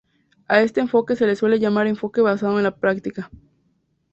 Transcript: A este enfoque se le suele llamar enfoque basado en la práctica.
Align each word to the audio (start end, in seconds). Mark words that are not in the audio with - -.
A 0.47 0.61
este 0.63 0.79
enfoque 0.81 1.15
se 1.15 1.27
le 1.27 1.35
suele 1.35 1.59
llamar 1.59 1.85
enfoque 1.85 2.21
basado 2.21 2.57
en 2.57 2.63
la 2.63 2.75
práctica. 2.75 3.29